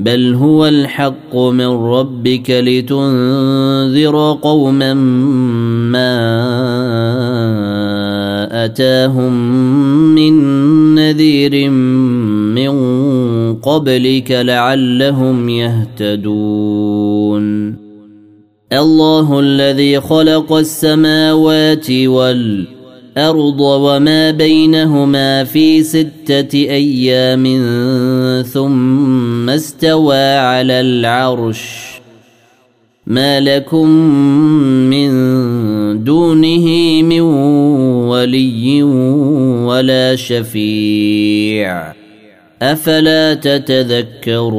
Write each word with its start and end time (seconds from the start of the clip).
بل 0.00 0.34
هو 0.34 0.66
الحق 0.66 1.36
من 1.36 1.66
ربك 1.66 2.50
لتنذر 2.50 4.38
قوما 4.42 4.94
ما 4.94 6.20
اتاهم 8.64 9.32
من 10.14 10.34
نذير 10.94 11.70
من 11.70 12.74
قبلك 13.54 14.30
لعلهم 14.30 15.48
يهتدون 15.48 17.00
الله 18.72 19.40
الذي 19.40 20.00
خلق 20.00 20.52
السماوات 20.52 21.90
والارض 21.90 22.79
الأرض 23.20 23.60
وما 23.60 24.30
بينهما 24.30 25.44
في 25.44 25.82
ستة 25.82 26.54
أيام 26.54 27.44
ثم 28.42 29.50
استوى 29.50 30.36
على 30.36 30.80
العرش. 30.80 31.90
ما 33.06 33.40
لكم 33.40 33.88
من 34.90 35.10
دونه 36.04 36.66
من 37.02 37.20
ولي 38.08 38.82
ولا 39.62 40.16
شفيع. 40.16 41.92
أفلا 42.62 43.34
تتذكرون؟ 43.34 44.50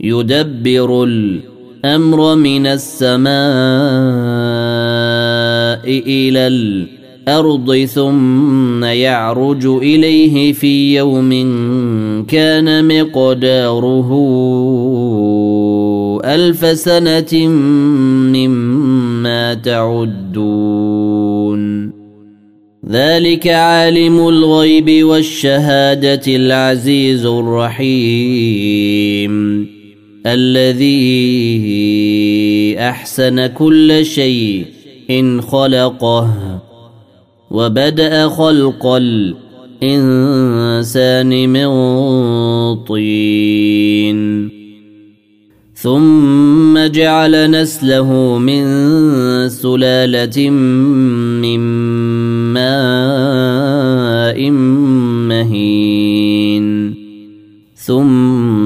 يدبر 0.00 1.04
الأمر 1.04 2.34
من 2.34 2.66
السماء 2.66 3.26
إلى 5.84 6.46
الأرض 6.46 7.84
ثم 7.84 8.84
يعرج 8.84 9.66
إليه 9.66 10.52
في 10.52 10.96
يوم 10.96 11.30
كان 12.28 13.00
مقداره 13.00 14.10
ألف 16.24 16.78
سنة 16.78 17.48
مما 18.36 19.54
تعدون. 19.54 20.36
ذلك 22.90 23.48
عالم 23.48 24.28
الغيب 24.28 25.04
والشهادة 25.04 26.22
العزيز 26.26 27.26
الرحيم. 27.26 28.56
الذي 30.26 31.16
أحسن 32.78 33.46
كل 33.46 34.04
شيء 34.06 34.64
إن 35.10 35.40
خلقه 35.40 36.28
وبدأ 37.50 38.28
خلق 38.28 38.86
الإنسان 39.82 41.48
من 41.48 41.68
طين. 42.84 44.50
ثم 45.74 46.78
جعل 46.86 47.50
نسله 47.50 48.38
من 48.38 48.64
سلالة 49.48 50.50
من 50.50 51.60
ماء 52.52 54.50
مهين. 55.28 56.94
ثم 57.74 58.65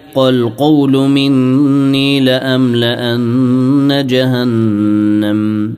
القول 0.19 0.91
مني 0.91 2.19
لأملأن 2.19 4.07
جهنم. 4.07 5.73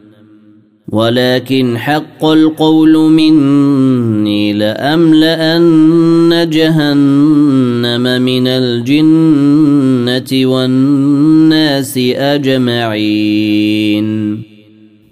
ولكن 0.89 1.77
حق 1.77 2.25
القول 2.25 2.97
مني 2.97 4.53
لأملأن 4.53 6.49
جهنم 6.49 8.21
من 8.21 8.47
الجنة 8.47 10.50
والناس 10.50 11.97
أجمعين. 12.15 14.03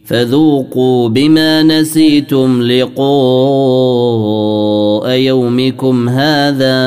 فذوقوا 0.06 1.10
بما 1.10 1.64
نسيتم 1.64 2.62
لقاء 2.62 3.02
يومكم 5.08 6.10
هذا 6.10 6.78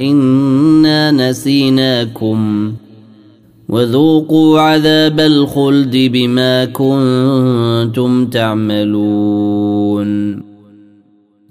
إنا 0.00 1.10
نسيناكم 1.10 2.72
وذوقوا 3.68 4.60
عذاب 4.60 5.20
الخلد 5.20 5.96
بما 5.96 6.64
كنتم 6.64 8.26
تعملون 8.26 10.10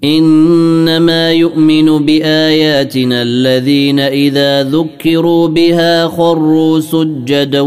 إنما 0.04 1.32
يؤمن 1.32 2.06
بآياتنا 2.06 3.22
الذين 3.22 4.00
إذا 4.00 4.62
ذكروا 4.62 5.48
بها 5.48 6.08
خروا 6.08 6.80
سجدا 6.80 7.60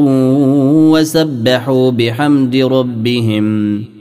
وسبحوا 0.94 1.92
بحمد 1.92 2.56
ربهم 2.56 3.93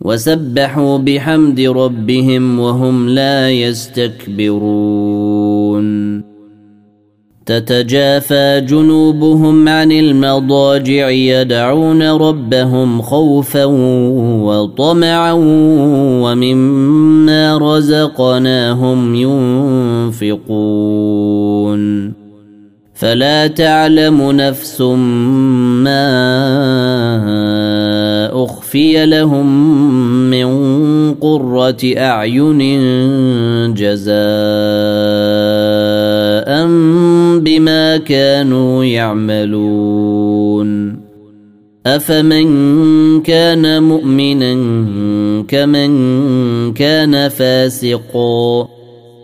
وسبحوا 0.00 0.98
بحمد 0.98 1.60
ربهم 1.60 2.60
وهم 2.60 3.08
لا 3.08 3.50
يستكبرون. 3.50 4.98
تتجافى 7.46 8.60
جنوبهم 8.68 9.68
عن 9.68 9.92
المضاجع 9.92 11.10
يدعون 11.10 12.02
ربهم 12.02 13.02
خوفا 13.02 13.64
وطمعا 14.44 15.32
ومما 16.22 17.58
رزقناهم 17.58 19.14
ينفقون. 20.24 22.12
فلا 22.94 23.46
تعلم 23.46 24.30
نفس 24.30 24.80
ما 24.80 26.08
اخفي 28.68 29.06
لهم 29.06 29.48
من 30.30 30.48
قرة 31.14 31.76
أعين 31.96 32.58
جزاء 33.74 34.18
بما 37.40 37.96
كانوا 37.96 38.84
يعملون. 38.84 40.68
أفمن 41.86 42.48
كان 43.22 43.82
مؤمنا 43.82 44.54
كمن 45.48 46.74
كان 46.74 47.28
فاسقا 47.28 48.68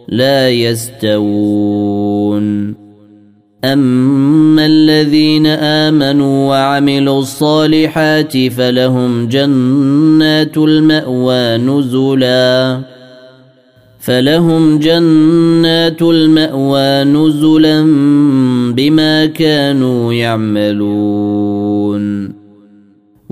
لا 0.09 0.51
يستوون. 0.51 1.65
أما 3.73 4.67
الذين 4.67 5.47
آمنوا 5.47 6.49
وعملوا 6.49 7.19
الصالحات 7.19 8.49
فلهم 8.49 9.29
جنات 9.29 10.57
المأوى 10.57 11.57
نزلا. 11.57 12.81
فلهم 14.01 14.79
جنات 14.79 16.03
المأوى 16.03 17.05
نزلا 17.05 17.83
بما 18.77 19.27
كانوا 19.27 20.13
يعملون. 20.13 21.65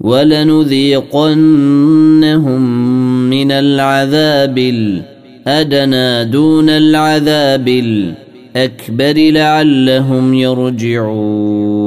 ولنذيقنهم 0.00 1.40
من 3.30 3.52
العذاب 3.52 4.58
الأدنى 4.58 6.24
دون 6.30 6.70
العذاب 6.70 7.68
الأكبر 7.68 9.30
لعلهم 9.30 10.34
يرجعون. 10.34 11.78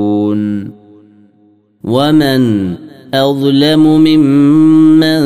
ومن 1.83 2.73
أظلم 3.13 3.83
ممن 3.83 5.21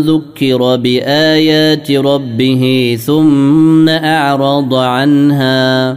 ذكر 0.00 0.76
بآيات 0.76 1.90
ربه 1.90 2.96
ثم 3.00 3.88
أعرض 3.88 4.74
عنها 4.74 5.96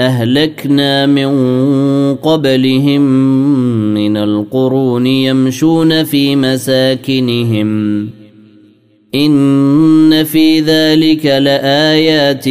أهلكنا 0.00 1.06
من 1.06 1.30
قبلهم 2.14 3.00
من 3.94 4.16
القرون 4.16 5.06
يمشون 5.06 6.04
في 6.04 6.36
مساكنهم. 6.36 8.00
إن 9.14 10.24
في 10.24 10.60
ذلك 10.60 11.26
لآيات 11.26 12.46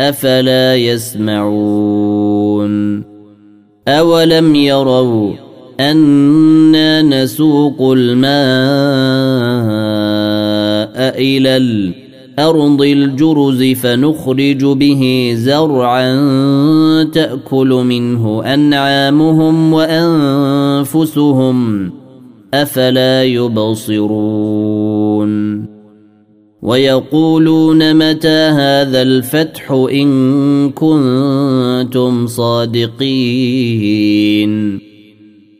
أفلا 0.00 0.76
يسمعون. 0.76 2.28
أولم 3.88 4.54
يروا 4.54 5.32
أنا 5.80 7.02
نسوق 7.02 7.92
الماء 7.92 8.28
إلى 11.18 11.56
الأرض 11.56 12.07
أرض 12.38 12.82
الجرز 12.82 13.62
فنخرج 13.62 14.64
به 14.64 15.32
زرعا 15.36 16.14
تأكل 17.02 17.68
منه 17.68 18.42
أنعامهم 18.54 19.72
وأنفسهم 19.72 21.58
أفلا 22.54 23.24
يبصرون 23.24 24.88
ويقولون 26.62 27.94
متى 27.94 28.28
هذا 28.28 29.02
الفتح 29.02 29.70
إن 29.72 30.70
كنتم 30.70 32.26
صادقين 32.26 33.68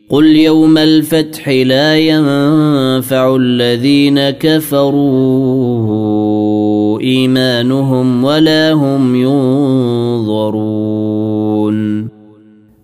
قل 0.09 0.25
يوم 0.25 0.77
الفتح 0.77 1.49
لا 1.49 1.97
ينفع 1.97 3.35
الذين 3.35 4.29
كفروا 4.29 5.98
إيمانهم 7.01 8.23
ولا 8.23 8.73
هم 8.73 9.15
ينظرون. 9.15 10.59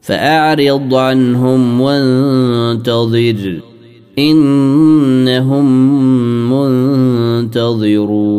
فأعرض 0.01 0.93
عنهم 0.93 1.81
وانتظر 1.81 3.59
إنهم 4.19 5.65
منتظرون. 6.51 8.34